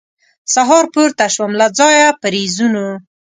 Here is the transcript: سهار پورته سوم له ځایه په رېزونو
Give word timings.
سهار 0.53 0.85
پورته 0.93 1.25
سوم 1.35 1.51
له 1.59 1.67
ځایه 1.77 2.07
په 2.19 2.27
رېزونو 2.33 2.87